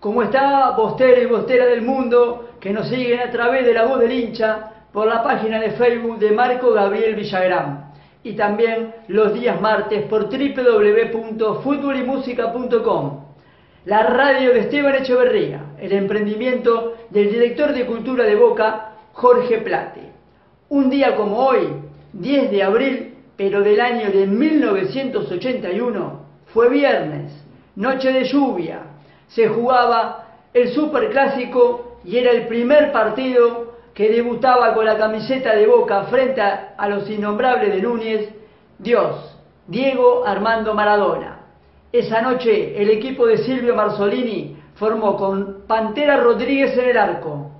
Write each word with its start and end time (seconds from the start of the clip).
¿Cómo 0.00 0.22
está 0.22 0.70
Bostero 0.76 1.20
y 1.20 1.26
Bostera 1.26 1.66
del 1.66 1.82
mundo 1.82 2.50
que 2.60 2.72
nos 2.72 2.88
siguen 2.88 3.18
a 3.18 3.32
través 3.32 3.66
de 3.66 3.74
la 3.74 3.84
voz 3.84 3.98
del 3.98 4.12
hincha 4.12 4.70
por 4.92 5.08
la 5.08 5.24
página 5.24 5.58
de 5.58 5.72
Facebook 5.72 6.20
de 6.20 6.30
Marco 6.30 6.72
Gabriel 6.72 7.16
Villagrán 7.16 7.94
y 8.22 8.34
también 8.34 8.94
los 9.08 9.34
días 9.34 9.60
martes 9.60 10.04
por 10.04 10.30
www.futbolimusica.com. 10.30 13.24
La 13.86 14.04
radio 14.04 14.54
de 14.54 14.60
Esteban 14.60 14.94
Echeverría, 14.94 15.62
el 15.80 15.90
emprendimiento 15.90 16.94
del 17.10 17.32
director 17.32 17.72
de 17.72 17.84
cultura 17.84 18.22
de 18.22 18.36
Boca, 18.36 18.92
Jorge 19.14 19.58
Plate. 19.58 20.12
Un 20.68 20.90
día 20.90 21.16
como 21.16 21.38
hoy, 21.38 21.70
10 22.12 22.52
de 22.52 22.62
abril, 22.62 23.16
pero 23.36 23.62
del 23.62 23.80
año 23.80 24.12
de 24.12 24.28
1981, 24.28 26.20
fue 26.54 26.68
viernes, 26.68 27.32
noche 27.74 28.12
de 28.12 28.22
lluvia, 28.22 28.82
se 29.28 29.48
jugaba 29.48 30.26
el 30.52 30.72
Superclásico 30.72 31.98
y 32.04 32.16
era 32.16 32.30
el 32.30 32.46
primer 32.46 32.92
partido 32.92 33.74
que 33.94 34.10
debutaba 34.10 34.74
con 34.74 34.84
la 34.84 34.96
camiseta 34.96 35.54
de 35.54 35.66
Boca 35.66 36.04
frente 36.04 36.40
a, 36.40 36.88
los 36.88 37.08
innombrables 37.10 37.74
de 37.74 37.82
Núñez, 37.82 38.28
Dios, 38.78 39.36
Diego 39.66 40.24
Armando 40.24 40.72
Maradona. 40.74 41.40
Esa 41.92 42.22
noche 42.22 42.80
el 42.80 42.90
equipo 42.90 43.26
de 43.26 43.38
Silvio 43.38 43.74
Marzolini 43.74 44.56
formó 44.76 45.16
con 45.16 45.64
Pantera 45.66 46.18
Rodríguez 46.18 46.76
en 46.78 46.90
el 46.90 46.96
arco, 46.96 47.50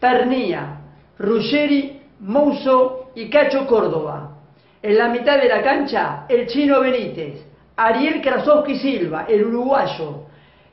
Pernía, 0.00 0.80
Ruggeri, 1.18 2.00
Mouso 2.20 3.10
y 3.14 3.30
Cacho 3.30 3.66
Córdoba. 3.66 4.32
En 4.82 4.98
la 4.98 5.08
mitad 5.08 5.38
de 5.38 5.48
la 5.48 5.62
cancha, 5.62 6.26
el 6.28 6.46
chino 6.48 6.80
Benítez, 6.80 7.46
Ariel 7.76 8.20
Krasowski 8.20 8.76
Silva, 8.76 9.26
el 9.28 9.46
uruguayo, 9.46 10.24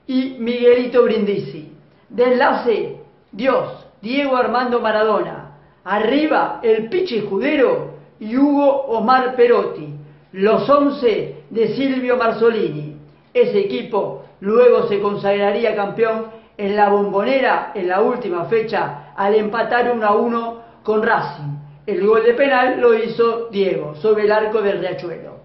y 0.08 0.36
Miguelito 0.40 1.04
Brindisi. 1.04 1.72
De 2.09 2.34
enlace, 2.34 2.98
Dios, 3.32 3.86
Diego 4.02 4.36
Armando 4.36 4.80
Maradona. 4.80 5.52
Arriba, 5.84 6.59
el 6.64 6.89
Pichi 6.89 7.22
Judero 7.22 7.92
y 8.20 8.38
Hugo 8.38 8.70
Omar 8.88 9.36
Perotti. 9.36 9.94
Los 10.34 10.70
once 10.70 11.44
de 11.50 11.75
Silvio 11.75 12.17
Marzolini. 12.17 12.95
Ese 13.34 13.59
equipo 13.59 14.23
luego 14.42 14.88
se 14.88 15.00
consagraría 15.00 15.75
campeón 15.75 16.28
en 16.58 16.75
la 16.75 16.90
bombonera 16.90 17.72
en 17.73 17.88
la 17.88 18.02
última 18.02 18.45
fecha 18.45 19.14
al 19.16 19.36
empatar 19.36 19.92
1 19.94 20.06
a 20.06 20.16
1 20.16 20.62
con 20.84 21.02
Racing. 21.02 21.58
El 21.86 22.06
gol 22.06 22.23
de 22.23 22.34
penal 22.34 22.80
lo 22.80 22.94
hizo 22.94 23.50
Diego 23.50 23.95
sobre 23.95 24.25
el 24.25 24.31
arco 24.31 24.62
del 24.62 24.80
Riachuelo. 24.80 25.42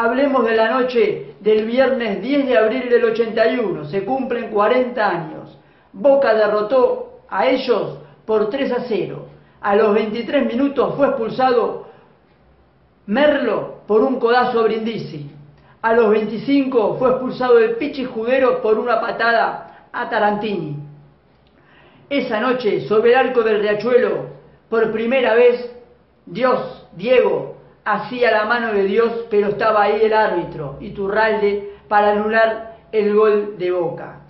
Hablemos 0.00 0.46
de 0.46 0.54
la 0.54 0.70
noche 0.70 1.34
del 1.40 1.66
viernes 1.66 2.22
10 2.22 2.46
de 2.46 2.56
abril 2.56 2.88
del 2.88 3.04
81. 3.06 3.86
Se 3.86 4.04
cumplen 4.04 4.48
40 4.52 5.10
años. 5.10 5.58
Boca 5.92 6.34
derrotó 6.34 7.22
a 7.28 7.48
ellos 7.48 7.98
por 8.24 8.48
3 8.48 8.70
a 8.74 8.84
0. 8.86 9.26
A 9.60 9.74
los 9.74 9.92
23 9.92 10.46
minutos 10.46 10.94
fue 10.94 11.08
expulsado 11.08 11.88
Merlo 13.06 13.80
por 13.88 14.02
un 14.02 14.20
codazo 14.20 14.60
a 14.60 14.62
Brindisi. 14.62 15.32
A 15.82 15.92
los 15.94 16.10
25 16.10 16.94
fue 16.96 17.10
expulsado 17.10 17.58
el 17.58 17.74
Pichi 17.74 18.04
Judero 18.04 18.62
por 18.62 18.78
una 18.78 19.00
patada 19.00 19.88
a 19.92 20.08
Tarantini. 20.08 20.76
Esa 22.08 22.38
noche, 22.38 22.82
sobre 22.82 23.10
el 23.10 23.16
arco 23.16 23.42
del 23.42 23.62
Riachuelo, 23.62 24.26
por 24.70 24.92
primera 24.92 25.34
vez, 25.34 25.74
Dios, 26.24 26.86
Diego, 26.92 27.47
hacía 27.92 28.30
la 28.30 28.44
mano 28.44 28.72
de 28.72 28.84
Dios, 28.84 29.26
pero 29.30 29.48
estaba 29.48 29.84
ahí 29.84 30.00
el 30.02 30.12
árbitro, 30.12 30.76
Iturralde, 30.80 31.72
para 31.88 32.12
anular 32.12 32.76
el 32.92 33.14
gol 33.14 33.56
de 33.58 33.70
Boca. 33.70 34.20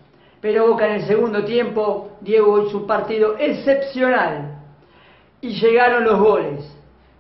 Pero 0.41 0.69
Boca 0.69 0.87
en 0.87 0.95
el 0.95 1.07
segundo 1.07 1.45
tiempo, 1.45 2.13
Diego 2.21 2.67
hizo 2.67 2.79
un 2.79 2.87
partido 2.87 3.37
excepcional. 3.39 4.61
Y 5.41 5.55
llegaron 5.61 6.05
los 6.05 6.21
goles. 6.21 6.77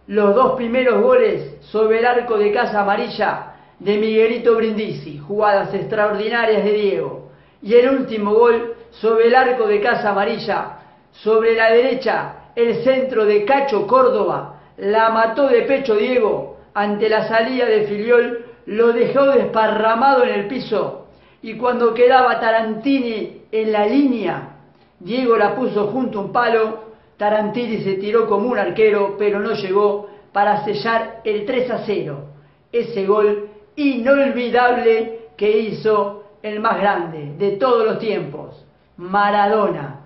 Los 0.06 0.34
dos 0.34 0.53
primeros 0.53 1.03
goles 1.03 1.56
sobre 1.60 1.98
el 1.98 2.06
arco 2.06 2.38
de 2.38 2.53
Casa 2.53 2.82
Amarilla 2.82 3.54
de 3.78 3.98
Miguelito 3.98 4.54
Brindisi, 4.54 5.19
jugadas 5.19 5.75
extraordinarias 5.75 6.65
de 6.65 6.72
Diego. 6.72 7.31
Y 7.62 7.75
el 7.75 7.91
último 7.91 8.32
gol 8.34 8.75
sobre 8.91 9.27
el 9.27 9.34
arco 9.34 9.66
de 9.66 9.81
Casa 9.81 10.10
Amarilla, 10.10 10.78
sobre 11.10 11.54
la 11.54 11.71
derecha, 11.72 12.34
el 12.54 12.82
centro 12.84 13.25
de 13.25 13.44
Cacho 13.44 13.87
Córdoba, 13.87 14.57
la 14.78 15.11
mató 15.11 15.49
de 15.49 15.62
pecho 15.62 15.94
Diego. 15.94 16.56
Ante 16.75 17.09
la 17.09 17.28
salida 17.28 17.66
de 17.66 17.87
Filiol, 17.87 18.44
lo 18.66 18.93
dejó 18.93 19.27
desparramado 19.27 20.25
en 20.25 20.31
el 20.31 20.47
piso. 20.47 21.06
Y 21.43 21.55
cuando 21.55 21.94
quedaba 21.94 22.41
Tarantini 22.41 23.43
en 23.50 23.72
la 23.72 23.87
línea, 23.87 24.56
Diego 25.00 25.37
la 25.37 25.55
puso 25.55 25.89
junto 25.89 26.19
a 26.19 26.22
un 26.22 26.33
palo, 26.33 26.89
Tarantini 27.16 27.83
se 27.83 27.94
tiró 27.94 28.28
como 28.28 28.49
un 28.49 28.59
arquero, 28.59 29.16
pero 29.19 29.41
no 29.41 29.53
llegó 29.53 30.09
para 30.33 30.65
sellar 30.65 31.21
el 31.25 31.47
3 31.47 31.71
a 31.71 31.78
0, 31.84 32.25
ese 32.71 33.06
gol 33.06 33.49
inolvidable 33.77 35.28
que 35.37 35.59
hizo 35.59 36.25
el 36.43 36.60
más 36.60 36.78
grande 36.78 37.34
de 37.39 37.53
todos 37.53 37.84
los 37.84 37.99
tiempos, 37.99 38.65
Maradona. 38.97 40.00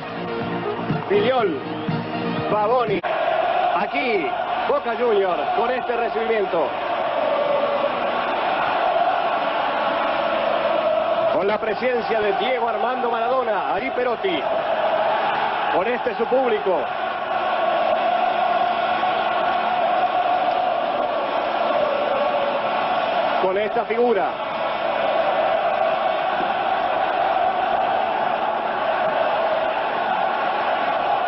Filiol, 1.09 1.59
Pavoni. 2.51 2.99
Aquí, 3.75 4.27
Boca 4.67 4.95
Junior 4.99 5.37
con 5.57 5.71
este 5.71 5.95
recibimiento. 5.95 6.67
Con 11.33 11.47
la 11.47 11.59
presencia 11.59 12.19
de 12.19 12.33
Diego 12.33 12.67
Armando 12.67 13.11
Maradona, 13.11 13.73
Ari 13.73 13.91
Perotti, 13.91 14.39
con 15.73 15.88
este 15.88 16.16
su 16.16 16.25
público. 16.25 16.79
Con 23.41 23.57
esta 23.57 23.85
figura. 23.85 24.29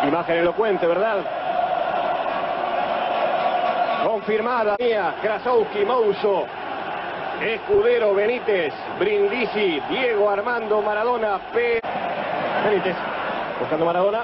Imagen 0.02 0.38
elocuente, 0.38 0.86
¿verdad? 0.86 1.18
Confirmada 4.04 4.76
mía, 4.78 5.14
Krasowski, 5.22 5.84
Mouso, 5.84 6.46
Escudero, 7.40 8.14
Benítez, 8.14 8.72
Brindisi, 8.98 9.80
Diego 9.88 10.30
Armando 10.30 10.80
Maradona, 10.82 11.38
P. 11.52 11.80
Benítez. 12.64 13.09
Buscando 13.60 13.84
Maradona. 13.84 14.20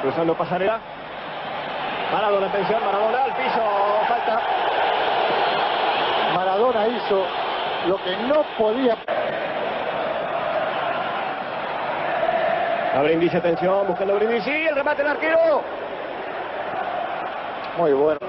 Cruzando 0.00 0.34
pasarela. 0.34 0.80
Maradona, 2.10 2.46
atención, 2.46 2.82
Maradona 2.84 3.24
al 3.24 3.32
piso. 3.34 3.62
Falta. 4.08 4.40
Maradona 6.34 6.88
hizo 6.88 7.26
lo 7.86 7.96
que 8.02 8.16
no 8.16 8.42
podía. 8.56 8.96
A 12.96 13.02
Brindisi, 13.02 13.36
atención, 13.36 13.86
buscando 13.86 14.14
Brindisi, 14.14 14.50
el 14.50 14.74
remate 14.74 15.02
del 15.02 15.12
arquero. 15.12 15.62
Muy 17.76 17.92
bueno. 17.92 18.20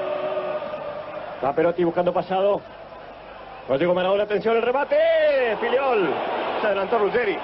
Va 1.44 1.54
Perotti 1.54 1.86
buscando 1.86 2.14
pasado. 2.14 2.60
Rodrigo 3.70 3.94
Maradona, 3.94 4.24
atención, 4.24 4.58
el 4.58 4.62
remate. 4.62 5.56
Filiol. 5.62 6.10
Se 6.60 6.68
adelantó 6.68 7.00
Ruggeri. 7.00 7.38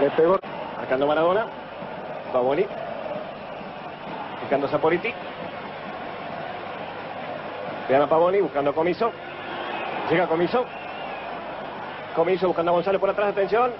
Le 0.00 0.10
pegó. 0.10 0.38
Marcando 0.76 1.06
Maradona. 1.06 1.46
Pavoni. 2.32 2.66
Buscando 4.40 4.68
Saporiti. 4.68 5.12
Vean 7.88 8.08
Pavoni 8.08 8.40
buscando 8.40 8.74
Comiso. 8.74 9.10
Llega 10.10 10.26
Comiso. 10.26 10.64
Comienzo 12.14 12.46
buscando 12.46 12.70
a 12.70 12.74
González 12.74 13.00
por 13.00 13.10
atrás, 13.10 13.28
atención. 13.28 13.72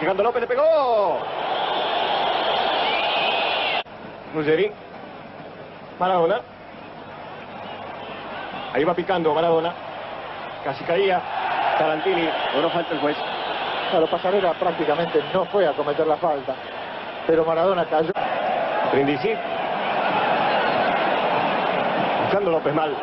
Llegando 0.00 0.22
López, 0.22 0.42
le 0.42 0.46
pegó. 0.46 1.18
Ruggeri. 4.34 4.70
Maradona. 5.98 6.40
Ahí 8.72 8.84
va 8.84 8.94
picando 8.94 9.34
Maradona. 9.34 9.72
Casi 10.64 10.84
caía. 10.84 11.20
Tarantini. 11.78 12.28
No 12.60 12.70
falta 12.70 12.94
el 12.94 13.00
juez. 13.00 13.16
Claro, 13.92 14.06
Pasarela 14.06 14.54
prácticamente 14.54 15.22
no 15.34 15.44
fue 15.44 15.66
a 15.66 15.72
cometer 15.72 16.06
la 16.06 16.16
falta. 16.16 16.54
Pero 17.26 17.44
Maradona 17.44 17.84
cayó. 17.84 18.10
Brindisi. 18.90 19.34
Buscando 22.22 22.52
López 22.52 22.72
mal. 22.72 22.96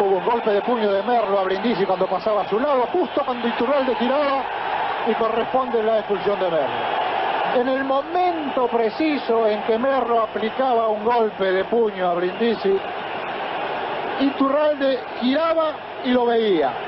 Hubo 0.00 0.16
un 0.16 0.24
golpe 0.24 0.50
de 0.50 0.60
puño 0.62 0.90
de 0.90 1.04
Merlo 1.04 1.38
a 1.38 1.44
Brindisi 1.44 1.86
cuando 1.86 2.08
pasaba 2.08 2.42
a 2.42 2.48
su 2.48 2.58
lado, 2.58 2.82
justo 2.92 3.22
cuando 3.24 3.46
Iturralde 3.46 3.94
tiraba 3.94 4.42
y 5.06 5.14
corresponde 5.14 5.80
la 5.80 5.98
expulsión 6.00 6.40
de 6.40 6.50
Merlo. 6.50 7.60
En 7.60 7.68
el 7.68 7.84
momento 7.84 8.66
preciso 8.66 9.46
en 9.46 9.62
que 9.62 9.78
Merlo 9.78 10.22
aplicaba 10.22 10.88
un 10.88 11.04
golpe 11.04 11.44
de 11.44 11.62
puño 11.66 12.08
a 12.08 12.14
Brindisi, 12.14 12.76
Iturralde 14.18 14.98
giraba 15.20 15.74
y 16.04 16.10
lo 16.10 16.26
veía. 16.26 16.87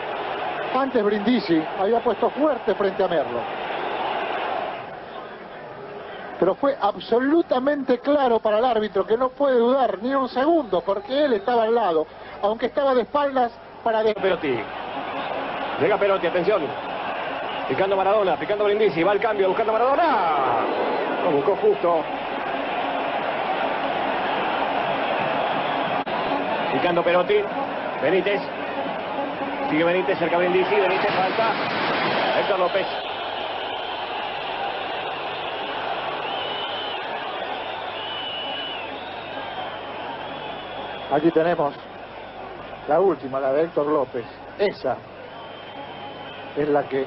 Antes 0.75 1.02
Brindisi 1.02 1.61
había 1.78 2.00
puesto 2.00 2.31
fuerte 2.31 2.75
frente 2.75 3.02
a 3.02 3.08
Merlo. 3.08 3.40
Pero 6.38 6.55
fue 6.55 6.76
absolutamente 6.81 7.99
claro 7.99 8.38
para 8.38 8.58
el 8.58 8.64
árbitro 8.64 9.06
que 9.06 9.17
no 9.17 9.28
puede 9.28 9.58
dudar 9.58 9.99
ni 10.00 10.14
un 10.14 10.28
segundo 10.28 10.81
porque 10.81 11.25
él 11.25 11.34
estaba 11.34 11.64
al 11.64 11.75
lado, 11.75 12.06
aunque 12.43 12.67
estaba 12.67 12.94
de 12.94 13.02
espaldas 13.02 13.52
para... 13.84 14.02
De... 14.02 14.14
Perotti. 14.14 14.58
Llega 15.81 15.99
Perotti, 15.99 16.26
atención. 16.28 16.62
Picando 17.69 17.96
Maradona, 17.96 18.37
picando 18.37 18.64
Brindisi, 18.64 19.02
va 19.02 19.12
el 19.12 19.20
cambio, 19.20 19.49
buscando 19.49 19.72
Maradona. 19.72 20.61
Lo 21.25 21.31
buscó 21.32 21.56
justo. 21.56 22.02
Picando 26.72 27.02
Perotti. 27.02 27.37
Benítez. 28.02 28.60
Sigue 29.70 29.84
Benítez 29.84 30.19
cerca 30.19 30.37
Brindisi. 30.37 30.75
Benítez 30.75 31.14
falta. 31.14 31.52
Héctor 32.40 32.58
López. 32.58 32.87
Aquí 41.12 41.31
tenemos 41.31 41.75
la 42.88 43.00
última, 43.00 43.38
la 43.38 43.52
de 43.52 43.62
Héctor 43.62 43.87
López. 43.87 44.25
Esa 44.58 44.96
es 46.56 46.69
la 46.69 46.82
que 46.84 47.06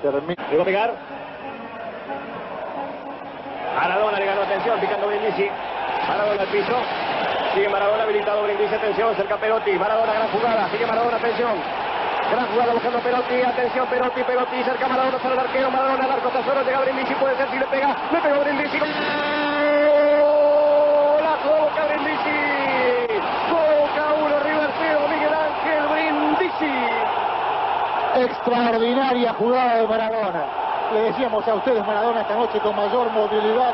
termina. 0.00 0.48
Llegó 0.50 0.62
a 0.62 0.64
pegar. 0.64 0.94
Maradona 3.74 4.18
le 4.20 4.26
ganó 4.26 4.42
atención, 4.42 4.78
picando 4.78 5.08
Brindisi. 5.08 5.48
Maradona 6.08 6.42
al 6.42 6.48
piso. 6.48 6.76
Sigue 7.54 7.68
Maradona 7.68 8.04
habilitado 8.04 8.44
Brindisi, 8.44 8.72
atención, 8.72 9.16
cerca 9.16 9.36
Perotti. 9.36 9.72
Maradona, 9.72 10.12
gran 10.12 10.28
jugada. 10.28 10.68
Sigue 10.70 10.86
Maradona, 10.86 11.16
atención. 11.16 11.87
Gran 12.30 12.46
jugada 12.52 12.72
buscando 12.74 12.98
Perotti, 13.00 13.42
atención 13.42 13.86
Perotti, 13.86 14.22
Perotti, 14.22 14.62
cerca 14.62 14.86
Maradona, 14.86 15.18
solo 15.18 15.32
el 15.32 15.40
arquero, 15.40 15.70
Maradona, 15.70 16.04
el 16.04 16.12
arco 16.12 16.30
solo, 16.30 16.62
llega 16.62 16.80
Brindisi, 16.80 17.14
puede 17.14 17.36
ser 17.36 17.48
si 17.50 17.58
le 17.58 17.64
pega, 17.66 17.96
le 18.12 18.20
pegó 18.20 18.40
Brindisi. 18.40 18.78
¡Golazo 20.18 21.48
de 21.48 21.60
Boca 21.60 21.84
Brindisi! 21.88 22.36
Boca 23.48 24.12
1, 24.20 24.40
River 24.40 24.70
0, 24.78 25.00
Miguel 25.08 25.34
Ángel 25.34 25.88
Brindisi. 25.88 26.74
Extraordinaria 28.16 29.32
jugada 29.32 29.76
de 29.76 29.88
Maradona. 29.88 30.44
Le 30.92 31.00
decíamos 31.00 31.48
a 31.48 31.54
ustedes 31.54 31.86
Maradona 31.86 32.20
esta 32.20 32.34
noche 32.34 32.60
con 32.60 32.76
mayor 32.76 33.10
movilidad. 33.10 33.72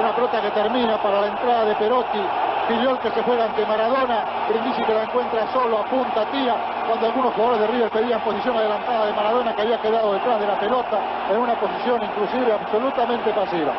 Una 0.00 0.14
pelota 0.14 0.40
que 0.42 0.50
termina 0.50 0.96
para 1.02 1.22
la 1.22 1.26
entrada 1.26 1.64
de 1.64 1.74
Perotti. 1.74 2.20
Filiol 2.68 3.00
que 3.00 3.10
se 3.10 3.22
juega 3.22 3.46
ante 3.46 3.66
Maradona. 3.66 4.24
Brindisi 4.48 4.82
que 4.84 4.94
la 4.94 5.02
encuentra 5.02 5.52
solo 5.52 5.78
a 5.78 5.84
punta 5.86 6.24
tía. 6.26 6.77
Cuando 6.88 7.06
algunos 7.06 7.34
jugadores 7.34 7.60
de 7.60 7.66
River 7.66 7.90
pedían 7.90 8.20
posición 8.22 8.56
adelantada 8.56 9.04
de 9.04 9.12
Maradona 9.12 9.54
que 9.54 9.60
había 9.60 9.78
quedado 9.78 10.14
detrás 10.14 10.40
de 10.40 10.46
la 10.46 10.58
pelota 10.58 10.98
en 11.30 11.36
una 11.36 11.52
posición 11.60 12.00
inclusive 12.02 12.50
absolutamente 12.50 13.30
pasiva. 13.30 13.72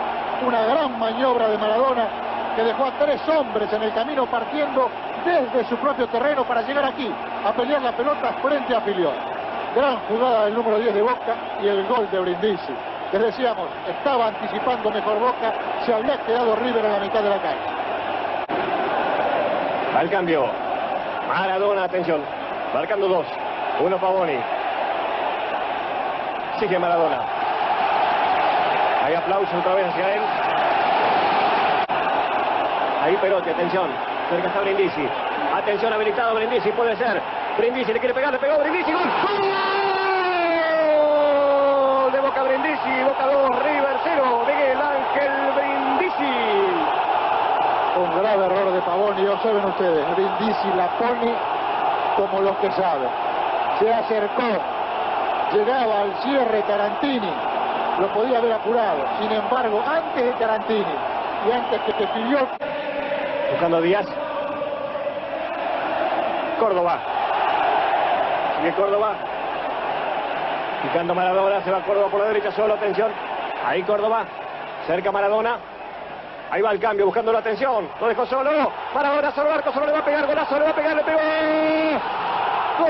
Una 0.45 0.61
gran 0.61 0.99
maniobra 0.99 1.47
de 1.47 1.57
Maradona 1.57 2.05
que 2.55 2.63
dejó 2.63 2.85
a 2.85 2.91
tres 2.99 3.19
hombres 3.27 3.73
en 3.73 3.81
el 3.81 3.93
camino 3.93 4.27
partiendo 4.27 4.89
desde 5.25 5.67
su 5.67 5.75
propio 5.77 6.07
terreno 6.09 6.43
para 6.43 6.61
llegar 6.61 6.85
aquí 6.85 7.11
a 7.43 7.51
pelear 7.51 7.81
la 7.81 7.93
pelota 7.93 8.31
frente 8.43 8.75
a 8.75 8.81
Filiol. 8.81 9.15
Gran 9.75 9.97
jugada 10.07 10.45
del 10.45 10.53
número 10.53 10.77
10 10.77 10.93
de 10.93 11.01
Boca 11.01 11.35
y 11.63 11.67
el 11.67 11.87
gol 11.87 12.07
de 12.11 12.19
Brindisi. 12.19 12.73
Les 13.11 13.21
decíamos, 13.23 13.69
estaba 13.89 14.27
anticipando 14.27 14.91
mejor 14.91 15.17
Boca, 15.17 15.51
se 15.83 15.91
había 15.95 16.15
quedado 16.27 16.55
River 16.57 16.85
en 16.85 16.91
la 16.91 16.99
mitad 16.99 17.23
de 17.23 17.29
la 17.29 17.41
calle. 17.41 17.59
Al 19.97 20.09
cambio. 20.11 20.45
Maradona, 21.27 21.85
atención. 21.85 22.38
Marcando 22.73 23.07
dos. 23.07 23.25
Uno 23.79 23.97
Pavoni. 23.97 24.39
Sigue 26.59 26.77
Maradona. 26.77 27.19
Hay 29.03 29.15
aplauso 29.15 29.57
otra 29.57 29.73
vez 29.73 29.87
hacia 29.87 30.15
él. 30.15 30.21
Ahí 33.01 33.17
Perotti, 33.21 33.49
atención. 33.49 33.89
Cerca 34.29 34.47
está 34.49 34.59
Brindisi. 34.61 35.09
Atención, 35.55 35.91
habilitado 35.93 36.35
Brindisi, 36.35 36.71
puede 36.73 36.95
ser. 36.97 37.19
Brindisi 37.57 37.91
le 37.91 37.99
quiere 37.99 38.13
pegar, 38.13 38.31
le 38.31 38.37
pegó 38.37 38.59
Brindisi. 38.59 38.91
¡Gol! 38.91 39.01
¡Gol! 39.01 39.49
De 42.11 42.19
Boca 42.19 42.43
Brindisi. 42.43 43.03
Boca 43.03 43.25
2, 43.25 43.49
River 43.63 43.97
0. 44.03 44.45
Miguel 44.45 44.79
Ángel 44.79 45.31
Brindisi. 45.55 46.35
Un 47.97 48.21
grave 48.21 48.45
error 48.45 48.71
de 48.73 48.81
Pavoni, 48.81 49.27
observen 49.27 49.65
ustedes, 49.65 50.05
Brindisi 50.15 50.67
la 50.75 50.87
pone 50.99 51.58
como 52.19 52.41
los 52.41 52.57
que 52.57 52.69
saben. 52.71 53.09
Se 53.79 53.93
acercó, 53.93 54.43
llegaba 55.53 56.01
al 56.01 56.13
cierre 56.21 56.61
Tarantini, 56.63 57.31
lo 57.99 58.07
podía 58.07 58.39
haber 58.39 58.53
apurado. 58.53 59.05
Sin 59.21 59.31
embargo, 59.31 59.81
antes 59.87 60.25
de 60.25 60.31
Tarantini 60.33 60.95
y 61.47 61.51
antes 61.51 61.79
que 61.81 61.93
se 61.93 62.07
pidió 62.07 62.39
Buscando 63.51 63.81
Díaz. 63.81 64.05
Córdoba. 66.59 66.99
Sigue 68.57 68.73
Córdoba. 68.73 69.13
Picando 70.83 71.15
Maradona. 71.15 71.63
Se 71.63 71.71
va 71.71 71.81
Córdoba 71.81 72.09
por 72.09 72.19
la 72.19 72.27
derecha 72.27 72.51
solo. 72.51 72.75
Atención. 72.75 73.11
Ahí 73.65 73.81
Córdoba. 73.83 74.25
Cerca 74.85 75.11
Maradona. 75.11 75.57
Ahí 76.51 76.61
va 76.61 76.71
el 76.71 76.79
cambio. 76.79 77.05
Buscando 77.05 77.31
la 77.31 77.39
atención. 77.39 77.89
Lo 77.99 78.07
dejó 78.07 78.25
solo. 78.25 78.71
Maradona 78.93 79.31
solo 79.31 79.51
arco. 79.51 79.71
Solo 79.71 79.87
le 79.87 79.91
va 79.93 79.99
a 79.99 80.05
pegar. 80.05 80.25
Golazo. 80.27 80.57
Le 80.57 80.65
va 80.65 80.69
a 80.71 80.75
pegar. 80.75 80.95
Le 80.95 81.03
pegó. 81.03 81.19
Gol 82.79 82.89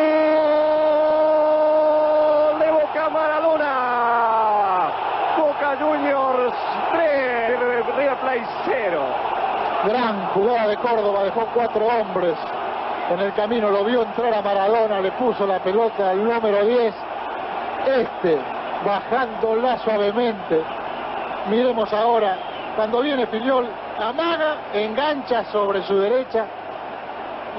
de 2.59 2.71
Boca 2.71 3.09
Maradona. 3.09 4.91
Boca 5.37 5.75
Juniors 5.79 6.53
3. 6.93 7.29
River 7.59 8.15
Plate 8.17 8.47
0. 8.65 9.01
gran 9.85 10.27
jugada 10.27 10.67
de 10.67 10.77
Córdoba, 10.77 11.23
dejó 11.23 11.45
cuatro 11.53 11.85
hombres 11.85 12.35
en 13.09 13.19
el 13.19 13.33
camino, 13.33 13.69
lo 13.71 13.83
vio 13.85 14.03
entrar 14.03 14.33
a 14.33 14.41
Maradona, 14.41 15.01
le 15.01 15.11
puso 15.13 15.47
la 15.47 15.59
pelota 15.59 16.11
al 16.11 16.23
número 16.23 16.63
10, 16.63 16.93
este 17.87 18.37
bajándola 18.85 19.79
suavemente. 19.79 20.61
Miremos 21.49 21.91
ahora, 21.91 22.37
cuando 22.75 23.01
viene 23.01 23.27
Filiol, 23.27 23.67
amaga, 23.99 24.57
engancha 24.73 25.43
sobre 25.45 25.83
su 25.83 25.99
derecha 25.99 26.45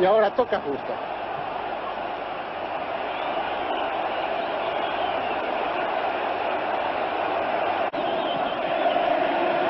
y 0.00 0.04
ahora 0.04 0.30
toca 0.30 0.60
justo. 0.60 0.92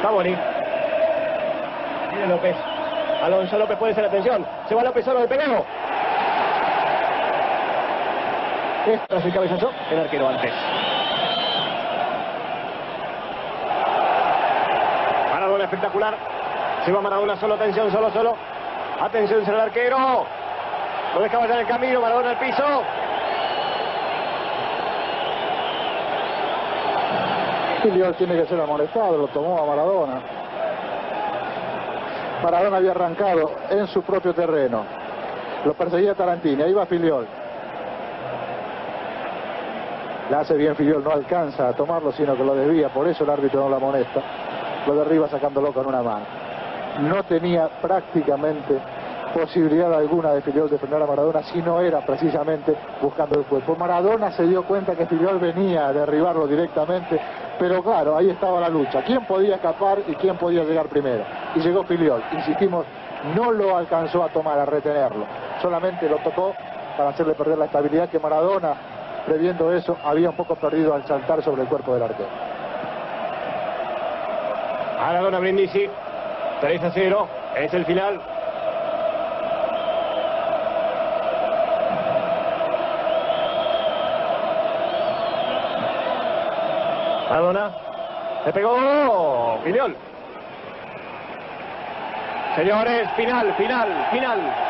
Pavoni. 0.02 0.36
Viene 2.10 2.26
López. 2.26 2.56
Alonso 3.22 3.58
López 3.58 3.76
puede 3.76 3.94
ser 3.94 4.04
atención. 4.04 4.46
Se 4.68 4.74
va 4.74 4.82
López 4.82 5.04
solo 5.04 5.20
de 5.20 5.28
pegado. 5.28 5.64
Tras 9.08 9.24
el 9.24 9.32
cabezazo, 9.32 9.70
el 9.90 10.00
arquero 10.00 10.28
antes. 10.28 10.52
Maradona 15.30 15.58
espectacular. 15.70 16.16
Se 16.84 16.90
va 16.90 17.00
Maradona 17.00 17.36
solo, 17.36 17.54
atención, 17.54 17.90
solo, 17.92 18.10
solo. 18.10 18.34
Atención, 19.00 19.44
será 19.44 19.58
el 19.58 19.62
arquero. 19.64 20.26
Lo 21.14 21.20
dejaba 21.20 21.46
ya 21.46 21.54
en 21.54 21.60
el 21.60 21.66
camino, 21.66 22.00
Maradona 22.00 22.30
al 22.30 22.38
piso. 22.38 22.82
Filiol 27.82 28.14
tiene 28.16 28.36
que 28.36 28.46
ser 28.46 28.60
amonestado, 28.60 29.16
lo 29.16 29.28
tomó 29.28 29.58
a 29.58 29.66
Maradona. 29.66 30.20
Maradona 32.42 32.76
había 32.76 32.90
arrancado 32.90 33.52
en 33.70 33.86
su 33.86 34.02
propio 34.02 34.34
terreno. 34.34 34.84
Lo 35.64 35.74
perseguía 35.74 36.14
Tarantini, 36.14 36.62
ahí 36.62 36.72
va 36.72 36.84
Filiol. 36.86 37.26
La 40.30 40.40
hace 40.40 40.54
bien 40.54 40.76
Filiol, 40.76 41.02
no 41.02 41.10
alcanza 41.10 41.68
a 41.68 41.72
tomarlo, 41.72 42.12
sino 42.12 42.36
que 42.36 42.44
lo 42.44 42.54
desvía, 42.54 42.88
por 42.88 43.06
eso 43.08 43.24
el 43.24 43.30
árbitro 43.30 43.60
no 43.60 43.70
la 43.70 43.76
amonesta. 43.76 44.20
Lo 44.86 44.94
derriba 44.94 45.28
sacándolo 45.28 45.72
con 45.72 45.86
una 45.86 46.02
mano. 46.02 46.24
No 47.02 47.22
tenía 47.24 47.68
prácticamente 47.80 48.78
posibilidad 49.32 49.92
alguna 49.94 50.32
de 50.32 50.42
Filiol 50.42 50.68
de 50.68 50.78
frenar 50.78 51.02
a 51.02 51.06
Maradona 51.06 51.42
si 51.44 51.62
no 51.62 51.80
era 51.80 52.00
precisamente 52.00 52.74
buscando 53.00 53.38
el 53.38 53.46
cuerpo. 53.46 53.76
Maradona 53.76 54.32
se 54.32 54.44
dio 54.46 54.64
cuenta 54.64 54.94
que 54.94 55.06
Filiol 55.06 55.38
venía 55.38 55.88
a 55.88 55.92
derribarlo 55.92 56.46
directamente, 56.46 57.20
pero 57.58 57.82
claro, 57.82 58.16
ahí 58.16 58.30
estaba 58.30 58.60
la 58.60 58.68
lucha. 58.68 59.02
¿Quién 59.02 59.24
podía 59.26 59.56
escapar 59.56 60.00
y 60.06 60.14
quién 60.16 60.36
podía 60.36 60.64
llegar 60.64 60.86
primero? 60.86 61.24
Y 61.54 61.60
llegó 61.60 61.84
Filiol. 61.84 62.22
Insistimos, 62.32 62.84
no 63.36 63.52
lo 63.52 63.76
alcanzó 63.76 64.24
a 64.24 64.28
tomar, 64.28 64.58
a 64.58 64.64
retenerlo. 64.64 65.26
Solamente 65.62 66.08
lo 66.08 66.16
tocó 66.18 66.54
para 66.96 67.10
hacerle 67.10 67.34
perder 67.34 67.58
la 67.58 67.66
estabilidad 67.66 68.08
que 68.08 68.18
Maradona, 68.18 68.74
previendo 69.26 69.72
eso, 69.72 69.96
había 70.04 70.30
un 70.30 70.36
poco 70.36 70.56
perdido 70.56 70.94
al 70.94 71.06
saltar 71.06 71.42
sobre 71.42 71.62
el 71.62 71.68
cuerpo 71.68 71.94
del 71.94 72.02
arquero. 72.02 72.49
Maradona 75.00 75.38
Brindisi, 75.38 75.88
3 76.60 76.84
a 76.84 76.90
0, 76.90 77.28
es 77.56 77.72
el 77.72 77.86
final. 77.86 78.20
Maradona. 87.30 87.70
Se 88.44 88.52
pegó. 88.52 89.58
Filiol. 89.64 89.96
Señores, 92.56 93.10
final, 93.16 93.54
final, 93.54 94.08
final. 94.10 94.69